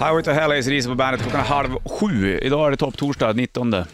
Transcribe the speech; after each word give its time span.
Highway 0.00 0.22
to 0.22 0.30
Hell, 0.30 0.52
AC 0.52 0.86
på 0.86 0.94
bandet 0.94 1.22
klockan 1.22 1.40
är 1.40 1.44
halv 1.44 1.70
sju. 1.88 2.38
Idag 2.38 2.66
är 2.66 2.70
det 2.70 2.76
topptorsdag, 2.76 3.32
19. 3.32 3.72
Ja, 3.72 3.84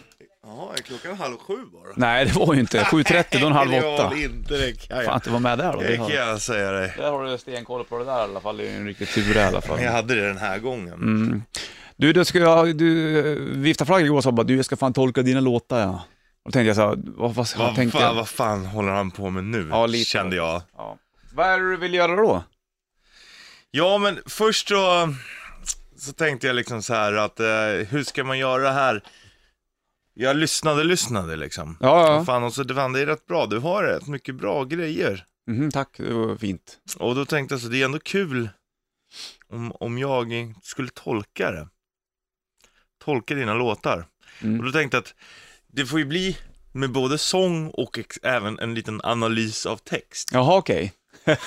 är 0.77 0.81
klockan 0.81 1.17
halv 1.17 1.37
sju 1.37 1.53
bara? 1.73 1.93
Nej, 1.95 2.25
det 2.25 2.33
var 2.33 2.53
ju 2.53 2.59
inte. 2.59 2.83
7.30, 2.83 3.23
då 3.31 3.39
den 3.39 3.51
halv 3.53 3.73
åtta. 3.73 4.03
var 4.03 4.15
det 4.15 4.23
inte, 4.23 4.53
det 4.57 4.73
kan 4.87 4.97
Fan, 4.97 5.05
jag, 5.05 5.13
att 5.13 5.23
du 5.23 5.29
var 5.29 5.39
med 5.39 5.57
där 5.57 5.73
då. 5.73 5.79
det 5.81 5.97
kan 5.97 6.09
jag 6.09 6.41
säga 6.41 6.71
dig. 6.71 6.93
där 6.97 7.11
har 7.11 7.23
du 7.25 7.37
stenkoll 7.37 7.83
på 7.83 7.97
det 7.97 8.05
där 8.05 8.19
i 8.19 8.21
alla 8.21 8.39
fall. 8.39 8.57
Det 8.57 8.63
är 8.67 8.71
ju 8.71 8.77
en 8.77 8.85
riktig 8.87 9.07
tur 9.09 9.37
i 9.37 9.39
alla 9.39 9.61
fall. 9.61 9.81
Jag 9.81 9.91
hade 9.91 10.15
det 10.15 10.27
den 10.27 10.37
här 10.37 10.59
gången. 10.59 10.93
Mm. 10.93 11.43
Du, 11.95 12.13
då 12.13 12.25
ska 12.25 12.39
jag, 12.39 12.77
du 12.77 13.19
eh, 13.19 13.37
viftade 13.57 13.87
flagg 13.87 14.05
igår 14.05 14.17
och 14.17 14.23
sa 14.23 14.31
bara, 14.31 14.43
du 14.43 14.55
jag 14.55 14.65
ska 14.65 14.75
fan 14.75 14.93
tolka 14.93 15.21
dina 15.21 15.39
låtar 15.39 15.79
ja. 15.79 16.03
Då 16.45 16.51
tänkte 16.51 16.67
jag 16.67 16.75
så 16.75 16.81
här, 16.81 16.95
vad, 16.97 17.33
vad, 17.33 17.35
vad 17.35 17.67
Vad, 17.67 17.75
tänkte 17.75 17.97
fan, 17.97 18.07
jag? 18.07 18.13
vad 18.13 18.27
fan 18.29 18.65
håller 18.65 18.91
han 18.91 19.11
på 19.11 19.29
med 19.29 19.43
nu? 19.43 19.67
Ja, 19.71 19.85
lite. 19.85 20.05
Kände 20.09 20.35
jag. 20.35 20.61
Ja. 20.77 20.97
Vad 21.33 21.47
är 21.47 21.59
det 21.59 21.69
du 21.69 21.77
vill 21.77 21.93
göra 21.93 22.15
då? 22.15 22.43
Ja, 23.71 23.97
men 23.97 24.19
först 24.25 24.67
så, 24.67 25.13
så 25.97 26.13
tänkte 26.13 26.47
jag 26.47 26.55
liksom 26.55 26.83
så 26.83 26.93
här 26.93 27.13
att 27.13 27.39
eh, 27.39 27.87
hur 27.89 28.03
ska 28.03 28.23
man 28.23 28.37
göra 28.37 28.63
det 28.63 28.71
här? 28.71 29.03
Jag 30.13 30.35
lyssnade, 30.35 30.83
lyssnade 30.83 31.35
liksom. 31.35 31.77
Ja, 31.79 32.07
ja. 32.07 32.19
Och 32.19 32.25
fan, 32.25 32.43
och 32.43 32.53
så 32.53 32.63
det, 32.63 32.73
det 32.73 33.01
är 33.01 33.05
rätt 33.05 33.25
bra. 33.25 33.45
Du 33.45 33.59
har 33.59 33.83
rätt 33.83 34.07
mycket 34.07 34.35
bra 34.35 34.63
grejer. 34.63 35.25
Mhm, 35.47 35.71
tack, 35.71 35.89
det 35.97 36.13
var 36.13 36.35
fint. 36.35 36.77
Och 36.97 37.15
då 37.15 37.25
tänkte 37.25 37.53
jag 37.53 37.61
så, 37.61 37.67
det 37.67 37.81
är 37.81 37.85
ändå 37.85 37.99
kul 37.99 38.49
om, 39.49 39.71
om 39.71 39.97
jag 39.97 40.53
skulle 40.63 40.89
tolka 40.89 41.51
det. 41.51 41.67
Tolka 43.05 43.35
dina 43.35 43.53
låtar. 43.53 44.05
Mm. 44.41 44.59
Och 44.59 44.65
då 44.65 44.71
tänkte 44.71 44.97
jag 44.97 45.01
att 45.01 45.15
det 45.67 45.85
får 45.85 45.99
ju 45.99 46.05
bli 46.05 46.37
med 46.71 46.91
både 46.91 47.17
sång 47.17 47.69
och 47.69 47.99
även 48.23 48.59
en 48.59 48.73
liten 48.73 49.01
analys 49.03 49.65
av 49.65 49.77
text. 49.77 50.29
Jaha, 50.33 50.57
okej. 50.57 50.93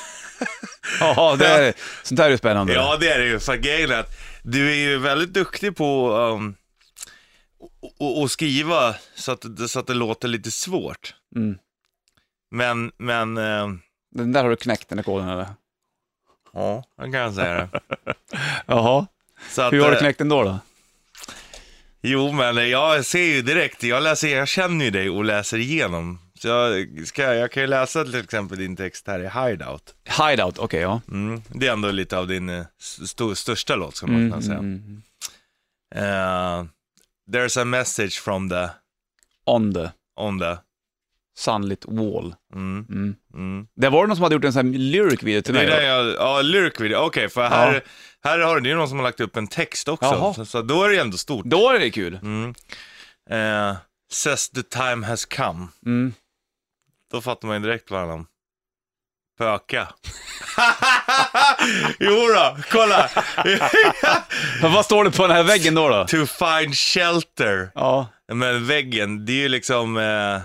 Jaha, 1.00 1.36
det 1.36 1.46
är, 1.46 1.74
sånt 2.02 2.20
här 2.20 2.26
är 2.26 2.30
ju 2.30 2.38
spännande. 2.38 2.72
Ja, 2.72 2.96
det 3.00 3.08
är 3.08 3.18
det 3.18 3.26
ju. 3.26 3.38
För 3.38 3.56
grejen 3.56 3.90
är 3.90 3.98
att 3.98 4.29
du 4.42 4.70
är 4.70 4.74
ju 4.76 4.98
väldigt 4.98 5.32
duktig 5.32 5.76
på 5.76 6.12
um, 6.12 6.54
att- 7.62 8.02
att- 8.02 8.24
att 8.24 8.30
skriva 8.30 8.94
så 9.14 9.32
att, 9.32 9.56
det- 9.56 9.68
så 9.68 9.80
att 9.80 9.86
det 9.86 9.94
låter 9.94 10.28
lite 10.28 10.50
svårt. 10.50 11.14
Mm. 11.36 11.58
Men, 12.50 12.92
men, 12.98 13.36
eh, 13.36 13.68
Den 14.10 14.32
där 14.32 14.42
har 14.42 14.50
du 14.50 14.56
knäckt, 14.56 14.88
den 14.88 14.96
där 14.96 15.02
koden 15.02 15.28
eller? 15.28 15.46
ja, 16.52 16.84
jag 16.96 17.12
kan 17.12 17.34
säga 17.34 17.68
det. 17.72 17.80
Jaha, 18.66 19.06
Så 19.50 19.62
att, 19.62 19.72
hur 19.72 19.80
har 19.80 19.88
du 19.90 19.94
eh, 19.96 20.00
knäckt 20.00 20.18
den 20.18 20.28
då? 20.28 20.42
då? 20.42 20.58
Jo, 22.02 22.32
men 22.32 22.70
jag 22.70 23.04
ser 23.06 23.24
ju 23.24 23.42
direkt, 23.42 23.82
jag, 23.82 24.02
läser, 24.02 24.36
jag 24.36 24.48
känner 24.48 24.84
ju 24.84 24.90
dig 24.90 25.10
och 25.10 25.24
läser 25.24 25.58
igenom. 25.58 26.18
Så 26.42 26.48
jag, 26.48 26.86
ska, 27.06 27.34
jag 27.34 27.52
kan 27.52 27.62
ju 27.62 27.66
läsa 27.66 28.04
till 28.04 28.14
exempel 28.20 28.58
din 28.58 28.76
text 28.76 29.06
här 29.06 29.20
i 29.20 29.28
Hideout. 29.28 29.94
Hideout, 30.28 30.58
okej 30.58 30.80
ja. 30.80 31.00
Mm, 31.08 31.42
det 31.48 31.66
är 31.66 31.72
ändå 31.72 31.90
lite 31.90 32.18
av 32.18 32.26
din 32.28 32.48
eh, 32.48 32.64
st- 32.80 33.34
största 33.36 33.76
låt, 33.76 33.96
ska 33.96 34.06
man 34.06 34.16
Mm, 34.16 34.30
kunna 34.30 34.42
säga. 34.42 34.58
mm, 34.58 34.74
mm. 34.74 35.02
Eh, 35.94 36.66
there's 37.32 37.60
a 37.60 37.64
message 37.64 38.20
from 38.20 38.48
the, 38.50 38.68
On 39.46 39.74
the 39.74 39.88
on 40.16 40.38
the. 40.40 40.56
sunlit 41.38 41.84
wall. 41.88 42.34
Mm, 42.54 42.86
Mm. 42.88 43.14
mm. 43.34 43.66
Det 43.76 43.88
var 43.88 44.00
det 44.02 44.06
någon 44.08 44.16
som 44.16 44.22
hade 44.22 44.34
gjort 44.34 44.44
en 44.44 44.52
sån 44.52 44.66
här 44.72 44.78
lyric 44.78 45.22
video 45.22 45.42
till 45.42 45.54
Det 45.54 45.60
mig? 45.60 45.66
är 45.66 45.70
då? 45.70 45.76
där 45.76 45.86
jag, 45.86 46.14
ja, 46.14 46.42
lyric 46.42 46.80
video, 46.80 46.96
okej, 46.98 47.28
för 47.28 47.48
här, 47.48 47.84
här 48.24 48.38
har 48.38 48.54
du, 48.54 48.60
det 48.60 48.70
är 48.70 48.74
någon 48.76 48.88
som 48.88 48.98
har 48.98 49.04
lagt 49.04 49.20
upp 49.20 49.36
en 49.36 49.46
text 49.46 49.88
också. 49.88 50.32
Så, 50.36 50.44
så 50.44 50.62
då 50.62 50.82
är 50.84 50.88
det 50.88 50.98
ändå 51.00 51.16
stort. 51.16 51.46
Då 51.46 51.70
är 51.70 51.78
det 51.80 51.90
kul. 51.90 52.18
Mm. 52.22 52.54
Eh, 53.30 53.76
says 54.12 54.50
the 54.50 54.62
time 54.62 55.06
has 55.06 55.24
come. 55.26 55.66
Mm. 55.86 56.12
Då 57.10 57.20
fattar 57.20 57.48
man 57.48 57.56
ju 57.56 57.62
direkt 57.62 57.90
vad 57.90 58.08
han. 58.08 58.26
Pöka. 59.38 59.88
jo 61.98 62.10
då, 62.10 62.56
kolla. 62.70 63.10
Vad 64.74 64.84
står 64.84 65.04
det 65.04 65.10
på 65.10 65.26
den 65.26 65.36
här 65.36 65.42
väggen 65.42 65.74
då? 65.74 65.88
då? 65.88 66.06
to 66.06 66.26
find 66.26 66.76
shelter. 66.76 67.70
Ja. 67.74 68.08
Men 68.32 68.66
väggen, 68.66 69.26
det 69.26 69.32
är 69.32 69.36
ju 69.36 69.48
liksom 69.48 69.96
eh, 69.96 70.40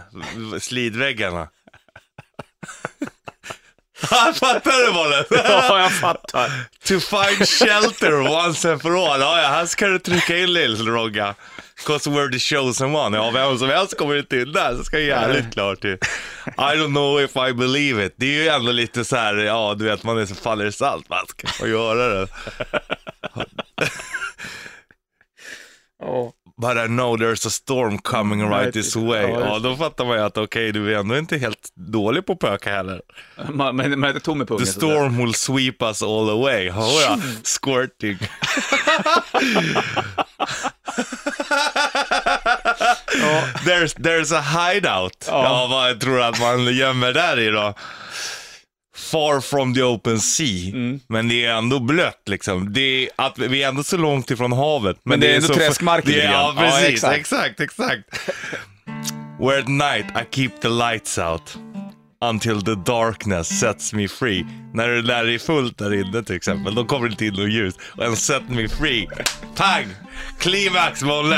slidväggarna. 0.60 1.48
Fattar 4.00 4.86
du 4.88 4.94
bollen? 4.94 5.26
ja, 5.30 5.80
jag 5.82 5.92
fattar. 5.92 6.52
to 6.84 7.00
find 7.00 7.48
shelter 7.50 8.14
once 8.22 8.72
and 8.72 8.82
for 8.82 8.92
all. 8.92 9.22
Ja, 9.22 9.42
ja, 9.42 9.48
här 9.48 9.66
ska 9.66 9.88
du 9.88 10.00
trycka 10.00 10.38
in 10.38 10.54
lill-Rogga. 10.54 11.36
Cause 11.86 12.10
we're 12.10 12.32
the 12.32 12.40
chosen 12.40 12.96
one. 12.96 13.18
Ja, 13.18 13.32
vem 13.32 13.58
som 13.58 13.70
helst 13.70 13.98
kommer 13.98 14.16
inte 14.16 14.38
in 14.38 14.52
där, 14.52 14.76
så 14.78 14.84
ska 14.84 15.00
jag 15.00 15.08
jävligt 15.08 15.54
klart 15.54 15.82
till. 15.82 15.98
I 16.58 16.76
don't 16.78 16.88
know 16.94 17.22
if 17.22 17.36
I 17.36 17.54
believe 17.54 18.06
it. 18.06 18.14
Det 18.18 18.26
är 18.26 18.44
ju 18.44 18.48
ändå 18.48 18.72
lite 18.72 19.06
så 19.06 19.16
här, 19.16 19.36
ja 19.36 19.76
du 19.78 19.86
vet 19.86 20.04
man 20.04 20.18
är 20.18 20.26
så 20.26 20.36
faller 20.36 20.66
i 20.66 20.72
salt. 20.72 21.10
Man 21.10 21.28
ska 21.28 21.48
få 21.48 21.68
göra 21.68 22.08
det. 22.08 22.28
Ja. 26.00 26.34
But 26.62 26.78
I 26.78 26.88
know 26.88 27.18
there's 27.18 27.46
a 27.48 27.50
storm 27.50 27.98
coming 28.00 28.42
right 28.50 28.62
Right. 28.66 28.74
this 28.74 28.96
way. 28.96 29.22
Ja, 29.22 29.40
Ja, 29.40 29.60
då 29.60 29.76
fattar 29.76 30.06
man 30.06 30.18
ju 30.18 30.24
att 30.24 30.38
okej, 30.38 30.72
du 30.72 30.94
är 30.96 31.00
ändå 31.00 31.18
inte 31.18 31.38
helt 31.38 31.70
dålig 31.76 32.26
på 32.26 32.34
att 32.34 32.40
pöka 32.40 32.76
heller. 32.76 33.02
Man, 33.50 33.76
man, 33.76 34.00
man 34.00 34.16
är 34.16 34.20
tom 34.20 34.42
i 34.42 34.46
pungen. 34.46 34.66
The 34.66 34.72
storm 34.72 35.18
will 35.18 35.34
sweep 35.34 35.82
us 35.82 36.04
all 36.04 36.30
away. 36.30 36.70
Hörra, 36.70 37.18
squirting. 37.44 38.18
there's, 43.66 43.94
there's 43.94 44.32
a 44.32 44.42
hideout. 44.42 45.26
Ja. 45.28 45.44
Ja. 45.44 45.68
vad 45.70 46.00
tror 46.00 46.16
du 46.18 46.24
att 46.24 46.40
man 46.40 46.74
gömmer 46.76 47.14
där 47.14 47.40
i 47.40 47.50
då? 47.50 47.74
Far 49.16 49.42
from 49.42 49.74
the 49.74 49.84
open 49.84 50.20
sea. 50.20 50.70
Mm. 50.70 51.00
Men 51.08 51.28
det 51.28 51.46
är 51.46 51.54
ändå 51.56 51.80
blött 51.80 52.22
liksom. 52.26 52.74
Det 52.74 52.82
är, 52.82 53.10
att 53.16 53.40
vi 53.40 53.64
är 53.64 53.68
ändå 53.68 53.84
så 53.84 53.98
långt 53.98 54.32
ifrån 54.32 54.52
havet. 54.52 54.98
Men, 55.04 55.20
det 55.20 55.32
är 55.32 55.36
ändå 55.36 55.54
det 55.54 55.66
är, 55.66 56.24
Ja, 56.24 56.32
grann. 56.32 56.56
Ja, 56.56 56.56
precis. 56.58 56.90
exakt. 56.90 57.20
exakt, 57.20 57.60
exakt. 57.60 58.04
Where 59.40 59.60
at 59.60 59.68
night 59.68 60.06
I 60.16 60.36
keep 60.36 60.50
the 60.62 60.70
lights 60.70 61.18
out. 61.18 61.58
Until 62.22 62.62
the 62.62 62.76
darkness 62.76 63.60
sets 63.60 63.94
me 63.94 64.08
free. 64.08 64.46
När 64.74 64.90
det 64.90 65.02
där 65.02 65.28
är 65.28 65.38
fullt 65.38 65.78
där 65.78 65.94
inne 65.94 66.24
till 66.24 66.36
exempel, 66.36 66.76
då 66.76 66.86
kommer 66.86 67.08
det 67.08 67.12
inte 67.12 67.26
in 67.26 67.34
något 67.34 67.52
ljus. 67.52 67.74
Och 67.98 68.06
en 68.06 68.16
set 68.16 68.50
me 68.50 68.68
free. 68.68 69.08
Pang! 69.56 69.86
Klimax 70.40 71.04
more 71.04 71.20
or 71.20 71.30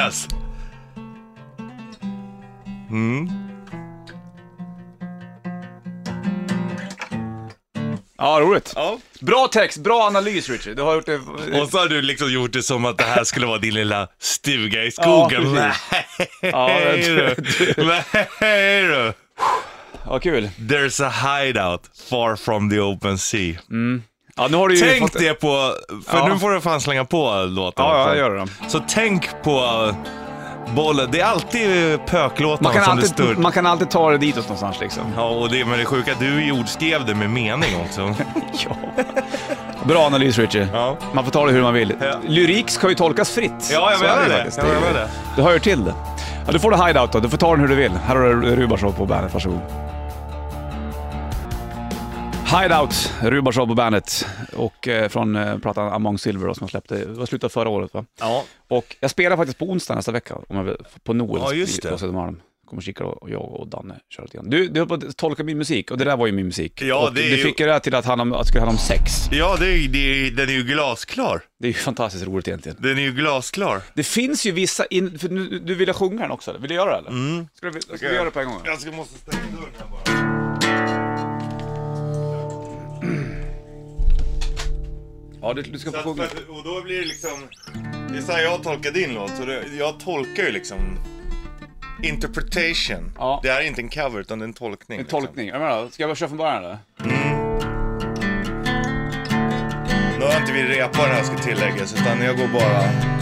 Ja, 8.17 8.39
roligt. 8.41 8.73
Ja. 8.75 8.97
Bra 9.21 9.47
text, 9.51 9.77
bra 9.77 10.03
analys 10.07 10.49
Richard. 10.49 10.75
Du 10.75 10.81
har 10.81 10.95
gjort 10.95 11.05
det... 11.05 11.15
Och 11.61 11.69
så 11.69 11.77
har 11.77 11.87
du 11.87 12.01
liksom 12.01 12.31
gjort 12.33 12.53
det 12.53 12.63
som 12.63 12.85
att 12.85 12.97
det 12.97 13.03
här 13.03 13.23
skulle 13.23 13.45
vara 13.45 13.57
din 13.57 13.73
lilla 13.73 14.07
stuga 14.19 14.83
i 14.83 14.91
skogen. 14.91 15.55
Ja, 16.41 16.67
Nej 16.67 17.01
du. 17.01 17.35
Nej 18.41 18.81
du. 18.83 19.13
Ja, 20.05 20.19
kul. 20.19 20.49
There's 20.57 21.05
a 21.05 21.09
hideout 21.09 21.81
far 22.09 22.35
from 22.35 22.69
the 22.69 22.79
open 22.79 23.17
sea. 23.17 23.55
Ja, 24.35 24.47
nu 24.47 24.57
har 24.57 24.69
du 24.69 24.77
Tänk 24.77 24.99
fått... 25.01 25.19
det 25.19 25.33
på, 25.33 25.73
för 26.07 26.17
Ja. 26.17 26.27
nu 26.27 26.39
får 26.39 26.51
du 26.51 26.61
fan 26.61 26.81
slänga 26.81 27.05
på 27.05 27.45
låten. 27.49 27.85
Ja, 27.85 27.97
ja, 27.97 28.07
jag 28.07 28.17
gör 28.17 28.29
det 28.29 28.39
då. 28.39 28.47
Så 28.69 28.83
tänk 28.87 29.29
på 29.43 29.95
bollen, 30.75 31.09
det 31.11 31.19
är 31.19 31.25
alltid 31.25 31.69
Man 31.69 31.99
kan, 32.09 32.49
som 32.59 32.71
det 32.73 32.81
alltid, 32.91 33.09
står. 33.09 33.35
man 33.35 33.51
kan 33.51 33.65
alltid 33.65 33.89
ta 33.89 34.11
det 34.11 34.17
ditåt 34.17 34.43
någonstans 34.43 34.79
liksom. 34.79 35.03
Ja, 35.15 35.29
och 35.29 35.49
det, 35.51 35.65
men 35.65 35.79
det 35.79 35.85
sjuka, 35.85 36.11
du 36.19 36.45
jordskrev 36.45 37.05
det 37.05 37.15
med 37.15 37.29
mening 37.29 37.69
också. 37.85 38.15
Ja. 38.69 38.75
Bra 39.83 40.05
analys 40.05 40.37
Richard. 40.39 40.67
Ja, 40.73 40.97
Man 41.13 41.23
får 41.23 41.31
ta 41.31 41.45
det 41.45 41.51
hur 41.51 41.61
man 41.61 41.73
vill. 41.73 41.93
Ja. 42.01 42.13
Lyrik 42.27 42.69
ska 42.69 42.89
ju 42.89 42.95
tolkas 42.95 43.31
fritt. 43.31 43.69
ja 43.71 43.91
jag 43.91 44.01
menar 44.01 44.29
det. 44.29 44.35
faktiskt. 44.35 44.57
Jag 44.57 44.67
menar 44.67 44.93
det. 44.93 45.09
Du 45.35 45.41
hör 45.41 45.53
ju 45.53 45.59
till 45.59 45.85
det. 45.85 45.93
Ja, 46.45 46.51
du 46.51 46.59
får 46.59 46.71
det 46.71 46.85
hideout 46.85 47.11
då. 47.11 47.19
Du 47.19 47.29
får 47.29 47.37
ta 47.37 47.51
den 47.51 47.59
hur 47.59 47.67
du 47.67 47.75
vill. 47.75 47.91
Här 48.07 48.15
har 48.15 48.23
du 48.33 48.55
Rubarshow 48.55 48.91
på 48.91 49.05
bandet. 49.05 49.33
Varsågod. 49.33 49.59
Hideout, 52.51 53.13
Rubarshow 53.21 53.67
på 53.67 53.75
bandet. 53.75 54.25
Och 54.53 54.87
eh, 54.87 55.09
från 55.09 55.35
eh, 55.35 55.57
plattan 55.57 55.93
Among 55.93 56.17
Silver 56.19 56.47
då, 56.47 56.53
som 56.53 56.63
jag 56.63 56.69
släppte, 56.69 56.95
det 56.97 57.05
var 57.05 57.25
slutet 57.25 57.43
av 57.45 57.49
förra 57.49 57.69
året 57.69 57.93
va? 57.93 58.05
Ja, 58.19 58.43
Och 58.67 58.95
jag 58.99 59.11
spelar 59.11 59.37
faktiskt 59.37 59.57
på 59.59 59.65
onsdag 59.65 59.95
nästa 59.95 60.11
vecka, 60.11 60.35
om 60.47 60.57
jag 60.57 60.63
vill, 60.63 60.75
på 61.03 61.13
Noels 61.13 61.43
Ja, 61.45 61.53
just 61.53 61.81
på 61.81 61.89
det. 61.89 61.97
Södermalm. 61.97 62.39
Kommer 62.69 62.81
kika 62.81 63.05
och 63.05 63.29
jag 63.29 63.41
och 63.41 63.67
Danne 63.67 63.95
kör 64.15 64.23
lite 64.23 64.37
grann. 64.37 64.49
Du, 64.49 64.67
du 64.67 64.79
höll 64.79 64.87
på 64.87 64.93
att 64.93 65.17
tolka 65.17 65.43
min 65.43 65.57
musik 65.57 65.91
och 65.91 65.97
det 65.97 66.03
där 66.05 66.17
var 66.17 66.27
ju 66.27 66.31
min 66.33 66.45
musik. 66.45 66.81
Ja, 66.81 67.07
och 67.07 67.13
det 67.13 67.21
är 67.21 67.29
du 67.29 67.37
ju- 67.37 67.43
fick 67.43 67.59
ju 67.59 67.65
det 67.65 67.71
här 67.71 67.79
till 67.79 67.95
att, 67.95 68.07
om, 68.09 68.33
att 68.33 68.39
det 68.41 68.45
skulle 68.47 68.61
handla 68.61 68.71
om 68.71 68.77
sex. 68.77 69.11
ja 69.31 69.55
det 69.59 69.65
är, 69.67 69.87
det 69.87 69.97
är, 70.27 70.31
den 70.31 70.49
är 70.49 70.53
ju 70.53 70.63
glasklar. 70.63 71.41
Det 71.59 71.67
är 71.67 71.71
ju 71.71 71.73
fantastiskt 71.73 72.25
roligt 72.25 72.47
egentligen. 72.47 72.77
Den 72.81 72.97
är 72.97 73.01
ju 73.01 73.11
glasklar. 73.11 73.81
Det 73.93 74.03
finns 74.03 74.45
ju 74.45 74.51
vissa, 74.51 74.85
in, 74.85 75.19
för 75.19 75.29
nu, 75.29 75.59
du 75.65 75.75
ville 75.75 75.93
sjunga 75.93 76.21
den 76.21 76.31
också 76.31 76.51
eller? 76.51 76.59
Vill 76.61 76.69
du 76.69 76.75
göra 76.75 76.91
det 76.91 76.97
eller? 76.97 77.09
Mm. 77.09 77.47
Ska, 77.53 77.69
vi, 77.69 77.81
ska 77.81 78.07
vi 78.09 78.15
göra 78.15 78.25
det 78.25 78.31
på 78.31 78.39
en 78.39 78.47
gång? 78.47 78.61
Jag 78.65 78.79
ska 78.79 78.91
måste 78.91 79.17
stänga 79.19 79.43
dörren 79.43 79.73
här 79.79 79.87
bara. 80.25 80.36
Ja, 85.47 85.53
du, 85.53 85.61
du 85.61 85.79
ska 85.79 85.91
få 85.91 86.11
att- 86.11 86.49
och 86.49 86.63
då 86.63 86.81
blir 86.81 86.99
det 86.99 87.05
liksom, 87.05 87.47
det 88.11 88.17
är 88.17 88.21
så 88.21 88.31
här 88.31 88.43
jag 88.43 88.63
tolkar 88.63 88.91
din 88.91 89.13
låt, 89.13 89.37
så 89.37 89.45
det, 89.45 89.63
jag 89.79 89.99
tolkar 89.99 90.43
ju 90.43 90.51
liksom 90.51 90.77
interpretation. 92.03 93.11
Ja. 93.17 93.39
Det 93.43 93.49
är 93.49 93.61
inte 93.61 93.81
en 93.81 93.89
cover 93.89 94.19
utan 94.19 94.39
det 94.39 94.43
är 94.43 94.47
en 94.47 94.53
tolkning. 94.53 94.97
En 94.99 95.03
liksom. 95.03 95.21
tolkning. 95.21 95.47
Jag 95.47 95.59
menar, 95.59 95.89
ska 95.89 96.03
jag 96.03 96.09
bara 96.09 96.15
köra 96.15 96.29
från 96.29 96.37
början 96.37 96.63
eller? 96.63 96.77
No 100.19 100.25
har 100.25 100.39
inte 100.39 100.53
vi 100.53 100.63
repat 100.63 100.93
den 100.95 101.15
här 101.15 101.23
ska 101.23 101.37
tilläggas, 101.37 101.93
utan 101.93 102.21
jag 102.21 102.37
går 102.37 102.47
bara... 102.47 103.16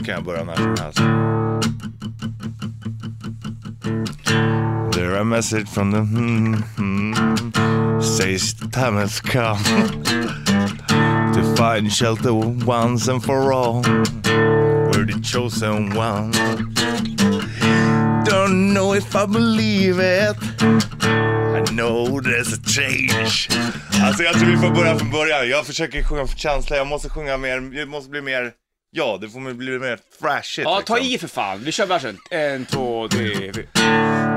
nu 0.00 0.06
kan 0.06 0.14
jag 0.14 0.24
börja 0.24 0.44
när 0.44 0.54
som 0.54 0.76
helst. 0.78 0.98
There 4.92 5.20
a 5.20 5.24
message 5.24 5.68
from 5.68 5.92
the 5.92 5.98
hmm, 5.98 6.54
hmm, 6.76 8.00
says 8.00 8.54
the 8.54 8.68
time 8.68 8.96
has 8.96 9.20
come 9.20 9.58
to 11.34 11.42
find 11.56 11.92
shelter 11.92 12.32
once 12.66 13.08
and 13.08 13.22
for 13.22 13.52
all. 13.52 13.82
We're 14.92 15.06
the 15.06 15.20
chosen 15.22 15.96
one. 15.96 16.32
Don't 18.24 18.74
know 18.74 18.94
if 18.94 19.14
I 19.14 19.26
believe 19.26 19.98
it. 19.98 20.36
I 20.62 21.64
know 21.72 22.20
there's 22.20 22.52
a 22.52 22.60
change. 22.64 23.48
Alltså 24.02 24.22
jag 24.22 24.34
tror 24.34 24.50
vi 24.50 24.56
får 24.56 24.70
börja 24.70 24.98
från 24.98 25.10
början. 25.10 25.48
Jag 25.48 25.66
försöker 25.66 26.02
sjunga 26.02 26.26
för 26.26 26.38
känsla. 26.38 26.76
Jag 26.76 26.86
måste 26.86 27.08
sjunga 27.08 27.36
mer. 27.36 27.60
Det 27.60 27.86
måste 27.86 28.10
bli 28.10 28.20
mer. 28.20 28.52
Ja, 28.92 29.18
det 29.20 29.28
får 29.28 29.54
bli 29.54 29.78
mer 29.78 29.98
thrashigt. 30.20 30.64
Ja, 30.64 30.82
ta 30.86 30.94
liksom. 30.94 31.14
i 31.14 31.18
för 31.18 31.28
fan. 31.28 31.60
Vi 31.64 31.72
kör 31.72 31.86
versen. 31.86 32.18
En, 32.30 32.66
två, 32.66 33.08
tre, 33.08 33.52
fyra. 33.54 33.66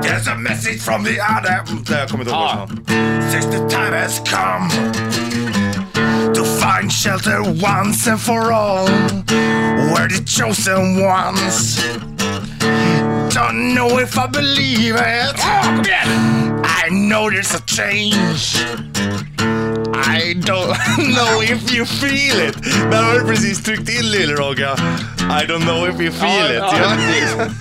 There's 0.02 0.32
a 0.32 0.34
message 0.34 0.80
from 0.82 1.04
the 1.04 1.10
other. 1.10 1.62
Nej, 1.90 1.98
jag 1.98 2.08
kommer 2.08 2.24
inte 2.24 2.30
ihåg 2.34 2.42
Ah. 2.42 2.56
vad 2.56 2.68
som. 2.68 2.84
Since 3.32 3.50
the 3.50 3.68
time 3.76 3.96
has 3.98 4.18
come 4.18 4.70
to 6.34 6.44
find 6.44 6.92
shelter 6.92 7.40
once 7.40 8.10
and 8.10 8.20
for 8.20 8.52
all. 8.52 8.88
We're 8.88 10.08
the 10.08 10.24
chosen 10.26 11.00
ones. 11.04 11.84
Don't 13.34 13.74
know 13.74 14.00
if 14.00 14.16
I 14.16 14.28
believe 14.32 14.96
it. 14.96 15.36
kom 15.40 15.80
igen! 15.80 16.64
I 16.86 16.88
know 16.90 17.30
there's 17.30 17.54
a 17.56 17.60
change. 17.66 18.64
I 20.06 20.34
don't 20.34 20.76
know 21.14 21.40
if 21.42 21.72
you 21.72 21.84
feel 21.84 22.48
it. 22.48 22.62
Där 22.90 23.02
har 23.02 23.18
du 23.18 23.26
precis 23.26 23.62
tryckt 23.62 23.88
in 23.88 24.10
Lill-Rogga. 24.10 24.74
I 25.30 25.46
don't 25.46 25.64
know 25.64 25.86
if 25.86 26.00
you 26.00 26.10
feel 26.10 26.50
it. 26.50 26.62
ja, 26.62 26.96
precis. 26.96 27.56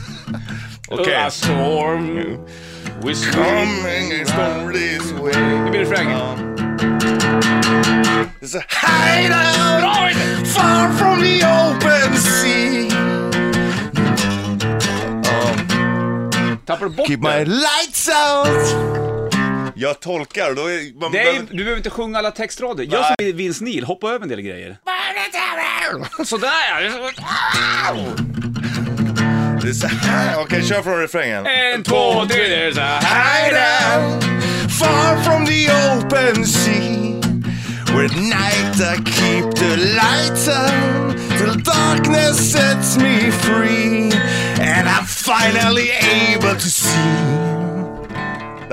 Okej. 0.87 1.15
A 1.15 1.31
storm. 1.31 2.37
Whiskey. 3.01 3.31
Coming 3.31 4.09
going 4.25 4.73
this 4.73 5.11
way. 5.11 5.33
Det 5.33 5.71
blir 5.71 5.79
refrängen. 5.79 6.53
There's 8.39 8.55
a 8.55 8.63
hideout 8.69 9.83
far 10.47 10.91
from 10.93 11.21
the 11.21 11.43
open 11.43 12.15
sea. 12.17 12.89
Oh. 15.25 15.55
Tappar 16.65 16.85
du 16.85 16.89
bort 16.89 17.07
Keep 17.07 17.21
my 17.21 17.43
lights 17.43 18.09
out. 18.09 18.92
Jag 19.83 19.99
tolkar, 19.99 20.53
då 20.53 20.61
är 20.67 20.99
man 20.99 21.11
Det 21.11 21.19
är, 21.19 21.23
behöver- 21.25 21.47
du 21.51 21.57
behöver 21.57 21.77
inte 21.77 21.89
sjunga 21.89 22.17
alla 22.19 22.31
textrader. 22.31 22.83
Gör 22.83 23.03
som 23.03 23.15
Vince 23.37 23.63
Neil, 23.63 23.83
hoppa 23.83 24.07
över 24.09 24.19
en 24.23 24.29
del 24.29 24.41
grejer. 24.41 24.77
Sådär 26.25 26.47
ja! 26.69 28.05
There's 29.61 29.85
a 29.85 29.89
hi- 29.89 30.35
Okej, 30.43 30.63
kör 30.67 30.81
från 30.81 30.99
refrängen. 30.99 31.45
En, 31.45 31.83
två, 31.83 32.25
tre, 32.29 32.47
there's 32.47 32.79
a 32.79 32.99
Hideout 33.01 34.23
far 34.79 35.23
from 35.23 35.45
the 35.45 35.69
open 35.71 36.45
sea. 36.45 37.21
Where 37.95 38.05
at 38.05 38.15
night 38.15 38.79
I 38.79 39.11
keep 39.11 39.51
the 39.55 39.77
lights 39.77 40.47
on 40.47 41.13
till 41.37 41.63
darkness 41.63 42.51
sets 42.51 42.97
me 42.97 43.31
free. 43.31 44.11
And 44.61 44.87
I'm 44.89 45.05
finally 45.05 45.91
able 45.91 46.53
to 46.55 46.69
see. 46.69 47.62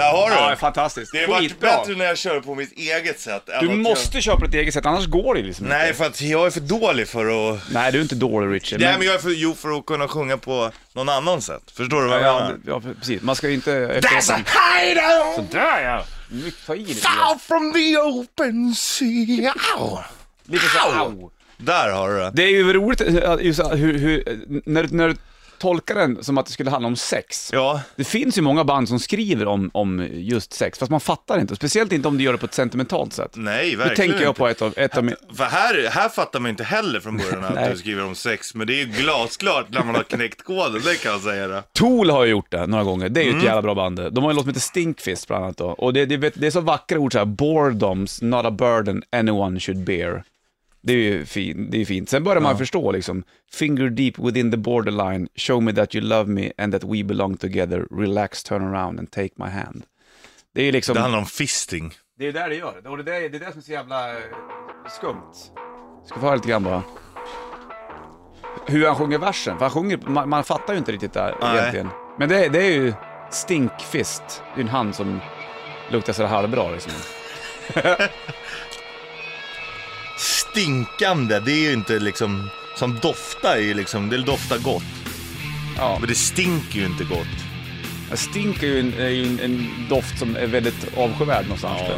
Där 0.00 0.10
har 0.12 0.30
du. 0.30 0.36
Ja, 0.36 0.56
fantastiskt. 0.56 1.12
Det 1.12 1.20
har 1.20 1.28
varit 1.28 1.50
Skitbra. 1.50 1.76
bättre 1.76 1.94
när 1.94 2.04
jag 2.04 2.18
kör 2.18 2.40
på 2.40 2.54
mitt 2.54 2.72
eget 2.72 3.20
sätt. 3.20 3.48
än 3.48 3.66
Du 3.66 3.72
att 3.72 3.78
måste 3.78 4.20
köra 4.20 4.36
på 4.36 4.44
ditt 4.44 4.54
eget 4.54 4.74
sätt, 4.74 4.86
annars 4.86 5.06
går 5.06 5.34
det 5.34 5.42
liksom 5.42 5.66
Jag... 5.66 5.78
Nej, 5.78 5.86
inte. 5.88 5.98
för 5.98 6.06
att 6.06 6.20
jag 6.20 6.46
är 6.46 6.50
för 6.50 6.60
dålig 6.60 7.08
för 7.08 7.52
att... 7.52 7.60
Nej, 7.72 7.92
du 7.92 7.98
är 7.98 8.02
inte 8.02 8.14
dålig 8.14 8.54
Richard. 8.54 8.80
Nej, 8.80 8.94
men 8.98 9.06
jag 9.06 9.14
är 9.14 9.18
för, 9.18 9.30
jo, 9.30 9.54
för 9.54 9.78
att 9.78 9.86
kunna 9.86 10.08
sjunga 10.08 10.36
på 10.36 10.70
någon 10.92 11.08
annan 11.08 11.42
sätt. 11.42 11.62
Förstår 11.72 12.02
du 12.02 12.08
vad 12.08 12.18
jag 12.18 12.26
ja, 12.26 12.38
menar? 12.38 12.58
ja, 12.66 12.80
precis. 13.00 13.22
Man 13.22 13.36
ska 13.36 13.48
ju 13.48 13.54
inte... 13.54 14.00
There's 14.00 14.32
a 14.32 14.38
hideout 14.78 15.50
Där 15.50 15.80
ja! 15.84 16.04
Mycket, 16.28 16.66
ta 16.66 16.74
i 16.74 16.78
lite 16.78 17.00
grann. 17.00 17.38
from 17.38 17.72
the 17.72 17.96
open 17.98 18.74
sea. 18.74 19.54
Ow. 19.78 19.98
Lite 20.44 20.64
så, 20.66 20.78
au. 20.78 21.30
Där 21.56 21.92
har 21.92 22.10
du 22.10 22.18
det. 22.18 22.30
Det 22.34 22.42
är 22.42 22.48
ju 22.50 22.72
roligt 22.72 23.00
eh, 23.00 23.36
just 23.40 23.60
hur, 23.60 23.98
hur, 23.98 24.40
när, 24.64 24.88
när 24.90 25.08
du 25.08 25.14
tolkar 25.60 25.94
den 25.94 26.24
som 26.24 26.38
att 26.38 26.46
det 26.46 26.52
skulle 26.52 26.70
handla 26.70 26.86
om 26.88 26.96
sex. 26.96 27.50
Ja, 27.52 27.80
Det 27.96 28.04
finns 28.04 28.38
ju 28.38 28.42
många 28.42 28.64
band 28.64 28.88
som 28.88 28.98
skriver 28.98 29.46
om, 29.46 29.70
om 29.74 30.08
just 30.12 30.52
sex, 30.52 30.78
fast 30.78 30.90
man 30.90 31.00
fattar 31.00 31.40
inte. 31.40 31.56
Speciellt 31.56 31.92
inte 31.92 32.08
om 32.08 32.18
du 32.18 32.24
gör 32.24 32.32
det 32.32 32.38
på 32.38 32.46
ett 32.46 32.54
sentimentalt 32.54 33.12
sätt. 33.12 33.30
nej, 33.34 33.70
Nu 33.70 33.76
verkligen 33.76 34.10
tänker 34.10 34.24
jag 34.24 34.36
på 34.36 34.48
ett 34.48 34.62
av, 34.62 34.74
ett 34.76 34.96
av 34.96 35.04
min... 35.04 35.14
För 35.34 35.44
här, 35.44 35.88
här 35.90 36.08
fattar 36.08 36.40
man 36.40 36.50
inte 36.50 36.64
heller 36.64 37.00
från 37.00 37.16
början 37.16 37.44
att 37.44 37.70
du 37.72 37.78
skriver 37.78 38.04
om 38.04 38.14
sex, 38.14 38.54
men 38.54 38.66
det 38.66 38.74
är 38.74 38.84
ju 38.86 38.92
glasklart 39.02 39.66
när 39.68 39.84
man 39.84 39.94
har 39.94 40.02
knäckt 40.02 40.42
koden, 40.44 40.82
det 40.84 41.02
kan 41.02 41.12
jag 41.12 41.20
säga 41.20 41.48
det. 41.48 41.62
Tool 41.72 42.10
har 42.10 42.24
ju 42.24 42.30
gjort 42.30 42.50
det 42.50 42.66
några 42.66 42.84
gånger, 42.84 43.08
det 43.08 43.20
är 43.20 43.24
ju 43.24 43.30
Mm. 43.30 43.38
ett 43.40 43.46
jävla 43.46 43.62
bra 43.62 43.74
band. 43.74 44.12
De 44.12 44.24
har 44.24 44.30
en 44.30 44.36
låt 44.36 44.44
som 44.44 44.48
heter 44.50 44.60
Stinkfist 44.60 45.28
bland 45.28 45.44
annat 45.44 45.56
då. 45.56 45.66
Och 45.66 45.92
det, 45.92 46.06
det, 46.06 46.16
det 46.34 46.46
är 46.46 46.50
så 46.50 46.60
vackra 46.60 46.98
ord 46.98 47.12
såhär, 47.12 47.24
boredoms, 47.24 48.22
not 48.22 48.44
a 48.46 48.50
burden 48.50 49.02
anyone 49.12 49.60
should 49.60 49.84
bear. 49.84 50.22
Det 50.82 50.92
är 50.92 50.96
ju 50.96 51.24
fin, 51.24 51.70
det 51.70 51.80
är 51.80 51.84
fint. 51.84 52.08
Sen 52.08 52.24
börjar 52.24 52.40
man 52.40 52.58
förstå 52.58 52.92
liksom, 52.92 53.24
finger 53.52 53.90
deep 53.90 54.18
within 54.18 54.50
the 54.50 54.56
borderline, 54.56 55.28
show 55.36 55.62
me 55.62 55.72
that 55.72 55.94
you 55.94 56.04
love 56.04 56.30
me 56.30 56.52
and 56.58 56.72
that 56.72 56.84
we 56.84 57.04
belong 57.04 57.36
together, 57.36 57.86
relax, 57.90 58.42
turn 58.42 58.62
around 58.62 58.98
and 58.98 59.10
take 59.10 59.30
my 59.36 59.48
hand. 59.48 59.84
Det 60.54 60.62
är 60.62 60.72
liksom... 60.72 60.94
Det 60.94 61.00
handlar 61.00 61.18
om 61.18 61.26
fisting. 61.26 61.94
Det 62.18 62.26
är 62.26 62.32
där 62.32 62.48
det 62.48 62.54
gör. 62.54 62.86
Och 62.86 63.04
det 63.04 63.16
är 63.16 63.20
det, 63.28 63.36
är 63.36 63.40
det 63.40 63.50
som 63.50 63.58
är 63.58 63.62
så 63.62 63.72
jävla 63.72 64.12
eh, 64.12 64.22
skumt. 65.00 65.32
Ska 66.06 66.20
få 66.20 66.26
höra 66.26 66.34
lite 66.34 66.48
grann 66.48 66.64
bara. 66.64 66.82
Hur 68.66 68.86
han 68.86 68.96
sjunger 68.96 69.18
versen. 69.18 69.58
För 69.58 69.64
han 69.64 69.70
sjunger, 69.70 69.98
man, 70.06 70.28
man 70.28 70.44
fattar 70.44 70.72
ju 70.72 70.78
inte 70.78 70.92
riktigt 70.92 71.12
där 71.12 71.36
Nej. 71.40 71.58
egentligen. 71.58 71.88
Men 72.18 72.28
det, 72.28 72.48
det 72.48 72.62
är 72.62 72.72
ju 72.72 72.92
Stinkfist. 73.30 74.42
Det 74.54 74.60
är 74.60 74.64
en 74.64 74.68
hand 74.68 74.94
som 74.94 75.20
luktar 75.90 76.12
sådär 76.12 76.28
halvbra 76.28 76.70
liksom. 76.70 76.92
Stinkande, 80.50 81.40
det 81.40 81.52
är 81.52 81.68
ju 81.68 81.72
inte 81.72 81.98
liksom, 81.98 82.50
som 82.76 82.98
doftar 83.02 83.56
är 83.56 83.60
ju 83.60 83.74
liksom, 83.74 84.08
det 84.08 84.18
doftar 84.18 84.58
gott. 84.58 84.82
Ja. 85.76 85.96
Men 86.00 86.08
det 86.08 86.14
stinker 86.14 86.78
ju 86.78 86.86
inte 86.86 87.04
gott. 87.04 87.26
Stink 88.14 88.62
är 88.62 88.66
ju 88.66 88.80
en, 88.80 88.94
är 88.94 89.08
ju 89.08 89.26
en, 89.26 89.40
en 89.40 89.68
doft 89.88 90.18
som 90.18 90.36
är 90.36 90.46
väldigt 90.46 90.96
avskyvärd 90.96 91.42
någonstans. 91.42 91.80
Ja. 91.88 91.94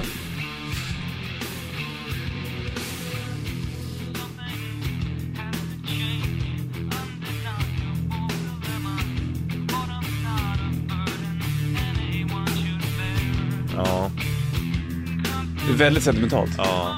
Ja, 13.76 14.11
Det 15.66 15.73
är 15.73 15.76
väldigt 15.76 16.02
sentimentalt. 16.04 16.50
ja. 16.59 16.97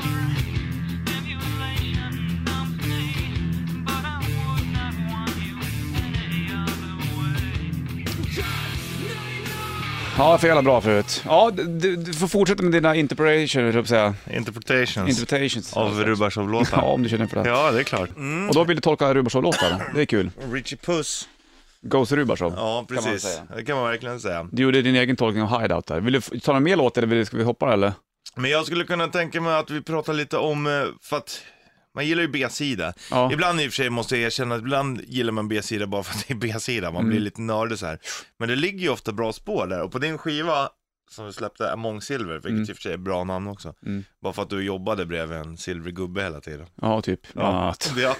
Ja, 10.18 10.38
för 10.38 10.46
jävla 10.46 10.62
bra 10.62 10.80
förut. 10.80 11.22
Ja, 11.26 11.50
du, 11.54 11.96
du 11.96 12.12
får 12.12 12.28
fortsätta 12.28 12.62
med 12.62 12.72
dina 12.72 12.94
interpretations, 12.96 13.54
höll 13.54 13.64
jag 13.64 13.74
på 13.74 13.80
att 13.80 13.88
säga. 13.88 14.14
Interpretations. 14.36 15.08
Interpretations. 15.10 15.72
Av 15.72 16.04
Rubarsov-låtar. 16.04 16.78
Ja, 16.78 16.82
om 16.82 17.02
du 17.02 17.08
känner 17.08 17.26
för 17.26 17.42
det. 17.44 17.48
Ja, 17.48 17.70
det 17.70 17.78
är 17.80 17.84
klart. 17.84 18.08
Och 18.48 18.54
då 18.54 18.64
vill 18.64 18.76
du 18.76 18.80
tolka 18.80 19.14
Rubarsov-låtar. 19.14 19.92
Det 19.94 20.00
är 20.00 20.04
kul. 20.06 20.30
Richie 20.52 20.78
Puss. 20.78 21.28
Goes 21.82 22.12
Rubarsov. 22.12 22.52
Ja, 22.56 22.84
kan 22.88 22.94
man 22.94 23.04
precis. 23.04 23.22
säga. 23.22 23.42
Det 23.56 23.64
kan 23.64 23.76
man 23.76 23.84
verkligen 23.90 24.20
säga. 24.20 24.48
Du 24.52 24.62
gjorde 24.62 24.82
din 24.82 24.96
egen 24.96 25.16
tolkning 25.16 25.42
av 25.42 25.60
Hideout 25.62 25.86
där. 25.86 26.00
Vill 26.00 26.12
du 26.12 26.20
ta 26.20 26.52
någon 26.52 26.62
mer 26.62 26.76
låt 26.76 26.98
eller 26.98 27.08
vill- 27.08 27.26
ska 27.26 27.36
vi 27.36 27.44
hoppa 27.44 27.72
eller? 27.72 27.92
Men 28.36 28.50
jag 28.50 28.66
skulle 28.66 28.84
kunna 28.84 29.06
tänka 29.08 29.40
mig 29.40 29.54
att 29.54 29.70
vi 29.70 29.82
pratar 29.82 30.12
lite 30.12 30.36
om, 30.36 30.66
eh, 30.66 30.72
för 31.02 31.16
att 31.16 31.40
man 31.94 32.06
gillar 32.06 32.22
ju 32.22 32.28
B-sida. 32.28 32.94
Ja. 33.10 33.32
Ibland 33.32 33.60
i 33.60 33.68
och 33.68 33.72
för 33.72 33.76
sig 33.76 33.90
måste 33.90 34.16
jag 34.16 34.26
erkänna 34.26 34.54
att 34.54 34.60
ibland 34.60 35.00
gillar 35.06 35.32
man 35.32 35.48
B-sida 35.48 35.86
bara 35.86 36.02
för 36.02 36.14
att 36.18 36.24
det 36.28 36.34
är 36.34 36.38
B-sida. 36.38 36.90
Man 36.90 37.00
Mm. 37.00 37.10
blir 37.10 37.20
lite 37.20 37.40
nördig 37.40 37.78
så 37.78 37.86
här. 37.86 37.98
Men 38.38 38.48
det 38.48 38.56
ligger 38.56 38.78
ju 38.78 38.88
ofta 38.88 39.12
bra 39.12 39.32
spår 39.32 39.66
där. 39.66 39.82
Och 39.82 39.92
på 39.92 39.98
din 39.98 40.18
skiva 40.18 40.68
som 41.10 41.26
vi 41.26 41.32
släppte, 41.32 41.72
Among 41.72 42.00
Silver, 42.02 42.34
vilket 42.34 42.50
Mm. 42.50 42.62
i 42.62 42.72
och 42.72 42.76
för 42.76 42.82
sig 42.82 42.92
är 42.92 42.96
bra 42.98 43.24
namn 43.24 43.48
också. 43.48 43.74
Mm. 43.86 44.04
Bara 44.22 44.32
för 44.32 44.42
att 44.42 44.50
du 44.50 44.64
jobbade 44.64 45.06
bredvid 45.06 45.38
en 45.38 45.56
silvrig 45.56 45.94
gubbe 45.96 46.22
hela 46.22 46.40
tiden. 46.40 46.66
Ja, 46.80 47.02
typ. 47.02 47.20
Annat. 47.36 47.92
Ja. 47.96 48.16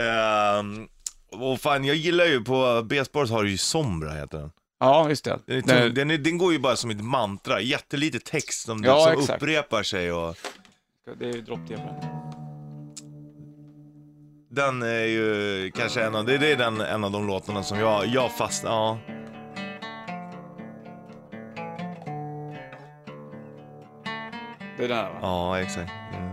Ehm, 0.00 0.88
och 1.32 1.60
fan, 1.60 1.84
jag 1.84 1.96
gillar 1.96 2.24
ju 2.24 2.40
på 2.44 2.82
B-spåret 2.88 3.30
har 3.30 3.42
du 3.42 3.50
ju 3.50 3.58
Sombra 3.58 4.12
heter 4.12 4.38
den. 4.38 4.50
Ja, 4.80 5.08
just 5.08 5.24
det. 5.24 5.38
Den, 5.46 5.56
är 5.56 5.62
Den- 5.62 5.82
tung, 5.82 5.94
den, 5.94 6.10
är, 6.10 6.18
den 6.18 6.38
går 6.38 6.52
ju 6.52 6.58
bara 6.58 6.76
som 6.76 6.90
ett 6.90 7.04
mantra, 7.04 7.60
jättelite 7.60 8.18
text 8.18 8.64
som, 8.66 8.84
Ja, 8.84 9.04
som 9.04 9.20
exakt. 9.20 9.42
upprepar 9.42 9.82
sig 9.82 10.12
och... 10.12 10.36
Det 11.04 11.28
är 11.28 11.32
ju 11.34 11.42
dropptema. 11.42 11.94
Den 14.48 14.82
är 14.82 15.04
ju 15.04 15.70
kanske 15.74 16.04
en 16.04 16.14
av, 16.14 16.24
det 16.24 16.34
är 16.34 16.56
den, 16.56 16.80
en 16.80 17.04
av 17.04 17.10
de 17.10 17.26
låtarna 17.26 17.62
som 17.62 17.78
jag, 17.78 18.06
jag 18.06 18.32
fast, 18.32 18.64
ja. 18.64 18.98
Det 24.76 24.84
är 24.84 24.88
den 24.88 24.96
här 24.96 25.10
va? 25.10 25.18
Ja, 25.22 25.60
exakt. 25.60 25.92
Mm. 26.12 26.32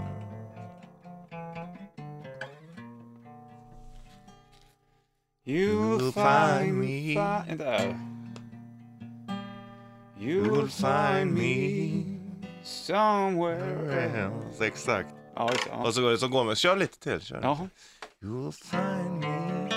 You'll 5.45 6.11
find 6.11 6.77
me. 6.77 7.11
Inte. 7.51 7.95
You'll 10.19 10.67
find 10.67 11.33
me 11.33 12.08
somewhere 12.69 13.93
else. 13.93 14.67
Exakt. 14.67 15.15
Ja, 15.35 15.49
just. 15.51 15.67
Ja. 15.67 15.87
Och 15.87 15.93
så 15.93 16.01
går 16.01 16.11
det, 16.11 16.17
så 16.17 16.27
går 16.27 16.45
det. 16.45 16.55
Kör 16.55 16.75
lite 16.75 16.99
till, 16.99 17.21
kör. 17.21 17.39
Jaha. 17.41 17.69
You'll 18.21 18.51
find 18.51 19.19
me 19.19 19.27
mm. 19.27 19.69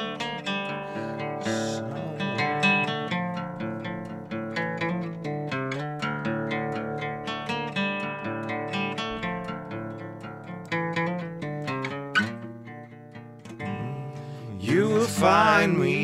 You 14.61 14.89
will 14.89 15.07
find 15.07 15.79
me 15.79 16.02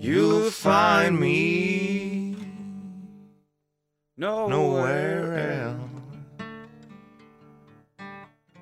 You'll 0.00 0.50
find 0.50 1.18
me 1.20 2.36
nowhere, 4.16 5.40
else. 5.40 5.78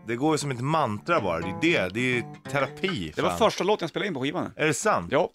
Det 0.06 0.16
går 0.16 0.34
ju 0.34 0.38
som 0.38 0.50
ett 0.50 0.60
mantra 0.60 1.20
bara, 1.20 1.38
det 1.60 1.76
är 1.76 1.82
det. 1.82 1.94
Det 1.94 2.18
är 2.18 2.50
terapi. 2.50 3.12
Det 3.16 3.22
var 3.22 3.28
fan. 3.28 3.38
första 3.38 3.64
låten 3.64 3.84
jag 3.84 3.90
spelade 3.90 4.08
in 4.08 4.14
på 4.14 4.20
skivan. 4.20 4.52
Är 4.56 4.66
det 4.66 4.74
sant? 4.74 5.12
Ja, 5.12 5.30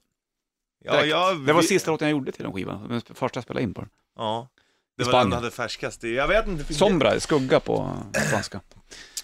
ja, 0.84 0.92
direkt. 0.92 1.10
jag, 1.10 1.46
det 1.46 1.54
var 1.54 1.62
sista 1.62 1.92
låten 1.92 2.08
jag 2.08 2.18
gjorde 2.18 2.32
till 2.32 2.44
den 2.44 2.54
skivan. 2.54 2.88
Den 2.90 3.02
första 3.02 3.38
jag 3.38 3.44
spelade 3.44 3.64
in 3.64 3.74
på 3.74 3.82
den. 3.82 3.90
Ja. 4.18 4.48
Det 4.98 5.04
I 5.04 5.06
var 5.06 5.12
den 5.12 5.20
Spanien. 5.22 5.30
du 5.30 5.36
hade 5.36 5.52
färskast. 5.52 6.04
Jag 6.04 6.28
vet 6.28 6.48
inte. 6.48 6.74
Sombra, 6.74 7.20
skugga 7.20 7.60
på 7.60 7.98
spanska. 8.28 8.62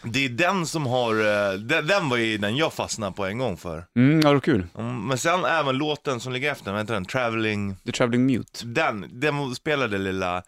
Det 0.03 0.25
är 0.25 0.29
den 0.29 0.65
som 0.65 0.85
har, 0.85 1.15
eh, 1.15 1.53
den, 1.59 1.87
den 1.87 2.09
var 2.09 2.17
ju 2.17 2.37
den 2.37 2.55
jag 2.55 2.73
fastnade 2.73 3.13
på 3.15 3.25
en 3.25 3.37
gång 3.37 3.57
för. 3.57 3.85
Mm, 3.95 4.19
ja, 4.21 4.27
det 4.27 4.33
var 4.33 4.39
kul. 4.41 4.67
Mm, 4.77 5.07
Men 5.07 5.17
sen 5.17 5.45
även 5.45 5.77
låten 5.77 6.19
som 6.19 6.33
ligger 6.33 6.51
efter, 6.51 6.71
vad 6.71 6.81
heter 6.81 6.93
den? 6.93 7.05
Traveling, 7.05 7.75
The 7.85 7.91
Traveling 7.91 8.25
Mute. 8.25 8.65
den, 8.65 9.05
den 9.11 9.55
spelade 9.55 9.97
lilla, 9.97 10.43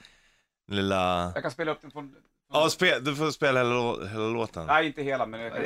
lilla... 0.72 1.32
Jag 1.36 1.42
kan 1.44 1.52
spela 1.52 1.72
upp 1.72 1.82
den 1.82 1.92
från... 1.92 2.12
Ja, 2.54 2.70
spe, 2.70 3.00
du 3.00 3.16
får 3.16 3.32
spela 3.32 3.60
hela, 3.60 3.70
lå- 3.76 4.08
hela 4.08 4.28
låten. 4.28 4.66
Nej, 4.68 4.88
inte 4.88 5.02
hela, 5.04 5.26
men 5.26 5.40
jag 5.40 5.52
kan... 5.54 5.62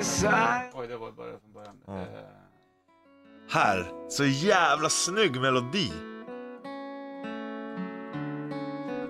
Oj, 0.73 0.87
det 0.87 0.97
var 0.97 1.11
bara 1.11 1.27
från 1.41 1.53
början. 1.53 1.75
Ja. 1.87 1.97
Eh, 2.01 2.07
Här, 3.51 3.91
så 4.09 4.25
jävla 4.25 4.89
snygg 4.89 5.41
melodi. 5.41 5.91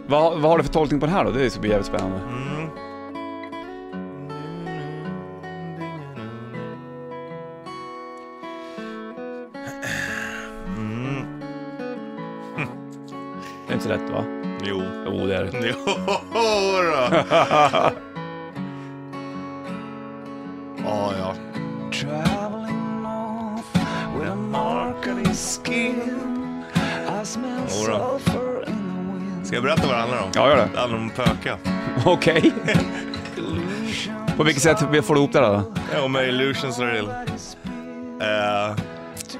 Vad, 0.08 0.42
vad 0.42 0.52
har 0.52 0.58
du 0.58 0.64
för 0.64 0.74
tolkning 0.74 1.00
på 1.00 1.06
den 1.06 1.16
här 1.16 1.24
då? 1.24 1.32
Det 1.32 1.50
ska 1.50 1.62
bli 1.62 1.70
jävligt 1.70 1.88
spännande. 1.88 2.18
Mm. 2.18 2.70
Mm. 10.84 11.26
Det 13.68 13.72
är 13.72 13.74
inte 13.74 13.84
så 13.84 13.90
lätt 13.90 14.10
va? 14.12 14.24
Jo. 14.64 14.82
Jo, 15.06 15.28
det 15.28 15.36
är 15.38 15.44
det. 15.44 15.52
Jo 15.76 15.86
då. 16.92 17.18
Ja, 20.86 21.12
ja. 21.20 21.34
Traveling 21.92 23.02
north 23.04 23.78
with 24.20 24.32
a 24.32 24.36
mark 24.36 25.08
on 25.08 25.26
his 25.26 25.60
skin. 25.66 26.64
I 27.22 27.26
smell 27.26 27.50
Jodå. 27.70 28.20
sulfur 28.20 28.64
in 28.68 28.76
the 28.76 29.14
wind. 29.14 29.48
Ska 29.48 29.56
jag 29.56 29.64
berätta 29.64 29.82
vad 29.88 29.96
det 29.96 30.00
handlar 30.00 30.22
om? 30.22 30.30
Ja, 30.36 30.50
gör 30.50 30.58
det. 30.58 30.70
Det 30.74 30.80
handlar 30.80 31.00
om 31.00 31.10
pöka. 31.10 31.58
Okej. 32.06 32.52
På 34.38 34.44
vilket 34.44 34.64
sätt 34.64 34.80
får 34.80 35.14
du 35.14 35.20
ihop 35.20 35.34
det 35.34 35.40
då? 35.40 35.64
Ja, 35.94 36.08
med 36.08 36.28
Illusions 36.28 36.80
are 36.80 36.94
real. 36.94 37.06
Uh, 37.10 38.78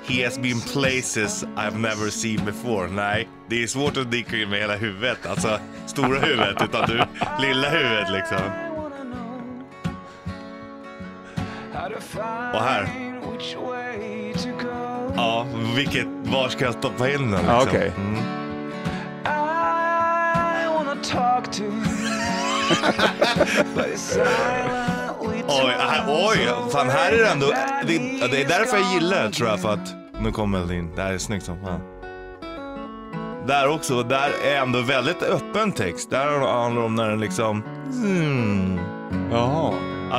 he 0.04 0.22
has 0.22 0.38
been 0.38 0.60
places 0.60 1.44
I've 1.56 1.80
never 1.80 2.10
seen 2.10 2.46
before. 2.46 2.88
Nej, 2.88 3.28
det 3.48 3.64
är 3.64 3.68
svårt 3.68 3.98
att 3.98 4.12
dyka 4.12 4.38
in 4.38 4.50
med 4.50 4.60
hela 4.60 4.76
huvudet. 4.76 5.26
Alltså, 5.26 5.60
stora 5.86 6.20
huvudet, 6.20 6.64
utan 6.64 6.90
du, 6.90 7.04
lilla 7.48 7.70
huvudet 7.70 8.12
liksom. 8.12 8.42
Och 12.54 12.64
här. 12.64 12.90
Ja, 15.16 15.48
vilket, 15.76 16.08
var 16.24 16.50
ska 16.50 16.66
jag 16.66 16.74
stoppa 16.74 17.10
in 17.10 17.32
den 17.32 17.32
liksom? 17.32 17.60
Okej. 17.62 17.92
Mm. 17.98 18.44
Oj, 25.54 25.76
här, 25.80 26.04
oj, 26.08 26.70
fan 26.72 26.90
här 26.90 27.12
är 27.12 27.18
det 27.18 27.30
ändå, 27.30 27.48
det, 27.88 27.98
det 28.32 28.42
är 28.42 28.48
därför 28.48 28.78
jag 28.78 28.94
gillar 28.94 29.24
det 29.24 29.32
tror 29.32 29.50
jag, 29.50 29.60
för 29.60 29.74
att, 29.74 29.96
nu 30.20 30.32
kommer 30.32 30.60
det 30.60 30.76
in, 30.76 30.92
det 30.96 31.02
här 31.02 31.14
är 31.14 31.18
snyggt 31.18 31.46
som 31.46 31.58
fan. 31.66 31.80
Där 33.48 33.70
också, 33.70 34.04
där 34.04 34.32
är 34.46 34.56
ändå 34.56 34.82
väldigt 34.82 35.24
öppen 35.24 35.72
text. 35.72 36.10
Där 36.10 36.40
handlar 36.40 36.82
det 36.82 36.86
om 36.86 36.96
när 36.96 37.10
den 37.10 37.20
liksom, 37.20 37.64
hmm. 37.92 38.80
Jaha. 39.32 39.74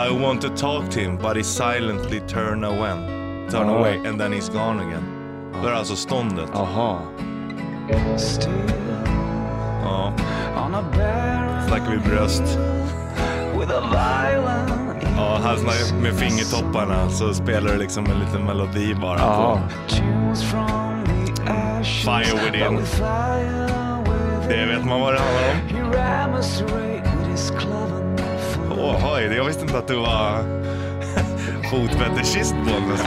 I 0.09 0.23
want 0.23 0.43
to 0.43 0.49
talk 0.49 0.91
to 0.91 1.00
him 1.00 1.17
but 1.17 1.37
he 1.37 1.45
silently 1.45 2.21
turn 2.21 2.64
away. 2.64 2.95
Turn 3.50 3.69
away 3.69 4.07
and 4.07 4.21
then 4.21 4.33
he's 4.33 4.53
gone 4.53 4.83
again. 4.83 5.05
Är 5.64 5.71
det 5.71 5.76
alltså 5.76 5.97
ståndet. 5.97 6.50
Jaha. 6.55 6.99
still 8.19 8.50
Ja, 9.85 10.12
snackar 11.69 11.91
vi 11.91 12.11
bröst. 12.11 12.59
with 13.59 13.71
a 13.71 13.81
violent 13.81 14.84
Ja, 15.16 15.40
här 15.44 15.56
snackar 15.56 16.02
med 16.02 16.14
fingertopparna 16.18 17.11
så 17.11 17.35
spelar 17.35 17.73
det 17.73 17.78
liksom 17.78 18.06
en 18.06 18.18
liten 18.21 18.44
melodi 18.44 18.94
bara 18.94 19.18
ashes. 19.21 20.42
Fire 22.04 22.44
within. 22.44 22.78
Det 24.49 24.66
vet 24.66 24.85
man 24.85 25.00
vad 25.00 25.14
det 25.14 25.21
handlar 25.21 25.50
om. 25.50 25.56
Åh, 28.80 29.14
oj, 29.14 29.23
jag 29.37 29.44
visste 29.44 29.62
inte 29.62 29.78
att 29.78 29.88
du 29.88 29.97
var 29.97 30.38
fotfetischist 31.71 32.52
på 32.52 32.59
något. 32.80 33.04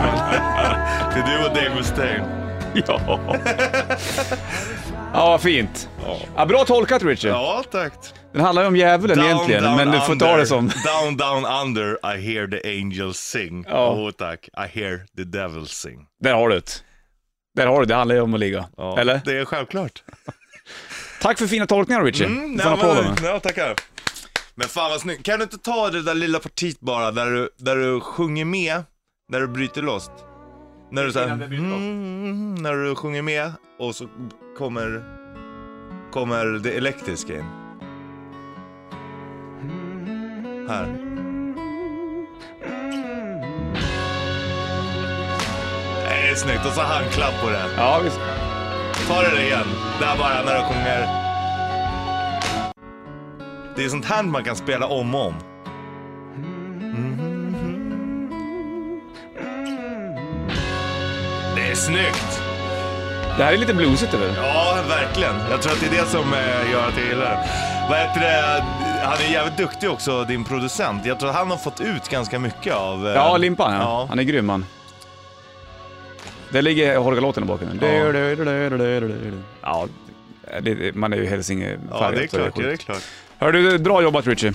Det 1.13 1.19
är 1.19 1.25
du 1.39 1.45
och 1.49 1.55
Dave 1.55 1.75
Mustaine. 1.75 2.23
Ja. 2.87 3.19
Ja, 5.13 5.37
fint. 5.37 5.89
Ja, 6.35 6.45
bra 6.45 6.63
tolkat 6.65 7.03
Richard. 7.03 7.31
Ja, 7.31 7.63
tack. 7.71 7.93
Den 8.33 8.41
handlar 8.41 8.61
ju 8.61 8.67
om 8.67 8.75
djävulen 8.75 9.19
egentligen, 9.19 9.63
men 9.75 9.91
du 9.91 10.01
får 10.01 10.15
ta 10.15 10.37
det 10.37 10.45
som... 10.45 10.67
Down, 10.67 11.17
down 11.17 11.45
under, 11.45 12.15
I 12.15 12.21
hear 12.21 12.47
the 12.47 12.79
angels 12.79 13.17
sing. 13.17 13.65
Ja. 13.67 13.89
Åh, 13.89 14.11
tack. 14.11 14.47
I 14.47 14.79
hear 14.79 15.01
the 15.17 15.23
devil 15.23 15.67
sing. 15.67 16.05
Där 16.23 16.33
har 16.33 16.49
du 16.49 16.55
det. 16.55 16.83
Där 17.55 17.67
har 17.67 17.79
du 17.79 17.85
det, 17.85 17.93
det 17.93 17.97
handlar 17.97 18.15
ju 18.15 18.21
om 18.21 18.33
att 18.33 18.39
ligga. 18.39 18.65
Ja, 18.77 18.99
Eller? 18.99 19.21
Det 19.25 19.37
är 19.37 19.45
självklart. 19.45 20.03
Tack 21.21 21.39
för 21.39 21.47
fina 21.47 21.65
tolkningar 21.65 22.03
Richard. 22.03 22.27
Mm, 22.27 22.51
nej, 22.51 22.65
men, 22.65 23.15
ja, 23.23 23.39
tackar. 23.39 23.75
Men 24.55 24.67
fan 24.67 24.91
vad 24.91 25.01
snyggt. 25.01 25.23
Kan 25.23 25.39
du 25.39 25.43
inte 25.43 25.57
ta 25.57 25.89
det 25.89 26.01
där 26.01 26.15
lilla 26.15 26.39
partiet 26.39 26.79
bara, 26.79 27.11
där 27.11 27.25
du, 27.25 27.49
där 27.57 27.75
du 27.75 27.99
sjunger 27.99 28.45
med, 28.45 28.83
när 29.29 29.39
du 29.39 29.47
bryter 29.47 29.81
loss? 29.81 30.09
När 30.91 31.03
du 31.03 31.11
såhär, 31.11 31.27
mm, 31.27 32.55
när 32.55 32.73
du 32.73 32.95
sjunger 32.95 33.21
med 33.21 33.51
och 33.79 33.95
så 33.95 34.07
kommer, 34.57 35.03
kommer 36.11 36.45
det 36.45 36.71
elektriska 36.71 37.33
in. 37.33 37.66
Här. 40.67 40.87
Det 46.05 46.29
är 46.29 46.35
snyggt, 46.35 46.65
och 46.65 46.71
så 46.71 46.81
handklapp 46.81 47.41
på 47.41 47.49
det. 47.49 47.65
Ja, 47.77 47.99
visst. 48.03 48.19
Ta 49.07 49.21
det 49.21 49.43
igen. 49.43 49.67
Där 49.99 50.17
bara 50.17 50.43
när 50.45 50.55
du 50.55 50.61
sjunger. 50.61 51.07
Det 53.75 53.85
är 53.85 53.89
sånt 53.89 54.05
här 54.05 54.23
man 54.23 54.43
kan 54.43 54.55
spela 54.55 54.85
om 54.85 55.15
och 55.15 55.25
om. 55.25 55.35
Det 61.55 61.71
är 61.71 61.75
snyggt. 61.75 62.41
Det 63.37 63.43
här 63.43 63.53
är 63.53 63.57
lite 63.57 63.73
bluesigt 63.73 64.13
eller? 64.13 64.35
Ja, 64.37 64.77
verkligen. 64.89 65.35
Jag 65.49 65.61
tror 65.61 65.73
att 65.73 65.79
det 65.79 65.97
är 65.97 66.01
det 66.01 66.07
som 66.07 66.33
eh, 66.33 66.71
gör 66.71 66.87
att 66.87 66.97
jag 66.97 67.07
gillar 67.07 67.29
det. 67.29 67.49
Vad 67.89 67.99
heter 67.99 68.21
det? 68.21 68.76
Han 69.07 69.17
är 69.27 69.31
jävligt 69.31 69.57
duktig 69.57 69.89
också, 69.89 70.23
din 70.23 70.43
producent. 70.43 71.05
Jag 71.05 71.19
tror 71.19 71.29
att 71.29 71.35
han 71.35 71.49
har 71.51 71.57
fått 71.57 71.81
ut 71.81 72.09
ganska 72.09 72.39
mycket 72.39 72.73
av... 72.75 73.07
eh, 73.07 73.13
Ja, 73.13 73.37
Limpan 73.37 73.73
ja. 73.73 73.79
Ja. 73.79 74.05
Han 74.09 74.19
är 74.19 74.23
grym 74.23 74.49
han. 74.49 74.65
Där 76.51 76.61
ligger 76.61 76.97
Horga-låten 76.97 77.43
i 77.43 77.45
bakgrunden. 77.45 77.79
Ja. 79.61 79.87
Det- 80.61 80.95
Man 80.95 81.13
är 81.13 81.17
ju 81.17 81.25
hälsingefärgad. 81.25 81.87
Ja, 81.91 82.11
det 82.11 82.23
är 82.23 82.27
klart. 82.27 82.55
Det 82.55 82.71
är 82.71 82.75
klart. 82.77 83.01
Hör 83.37 83.51
du, 83.51 83.77
bra 83.79 84.01
jobbat 84.01 84.27
Richie. 84.27 84.53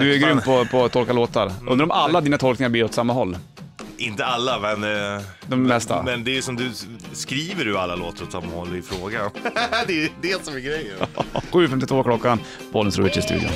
Du 0.00 0.14
är 0.14 0.18
grym 0.18 0.40
på, 0.40 0.64
på 0.70 0.84
att 0.84 0.92
tolka 0.92 1.12
låtar. 1.12 1.52
Undrar 1.68 1.84
om 1.84 1.90
alla 1.90 2.20
dina 2.20 2.38
tolkningar 2.38 2.68
blir 2.70 2.84
åt 2.84 2.94
samma 2.94 3.12
håll? 3.12 3.38
Inte 3.96 4.24
alla, 4.24 4.58
men... 4.58 4.84
eh, 5.16 5.22
De 5.46 5.62
mesta? 5.62 6.02
Men 6.02 6.24
det 6.24 6.36
är 6.38 6.42
som 6.42 6.56
du 6.56 6.70
skriver 7.12 7.64
du 7.64 7.78
alla 7.78 7.96
låtar 7.96 8.24
åt 8.24 8.32
samma 8.32 8.46
håll 8.54 8.76
i 8.76 8.82
frågan. 8.82 9.30
det 9.86 10.04
är 10.04 10.08
det 10.22 10.44
som 10.44 10.54
är 10.56 10.60
grejen. 10.60 10.96
7.52 11.52 12.02
klockan, 12.02 12.38
Bollens 12.72 12.98
och 12.98 13.04
Richie 13.04 13.18
i 13.18 13.22
studion. 13.22 13.50